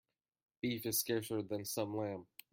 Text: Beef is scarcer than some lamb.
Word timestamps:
Beef 0.61 0.87
is 0.87 0.99
scarcer 0.99 1.43
than 1.43 1.63
some 1.63 1.95
lamb. 1.95 2.25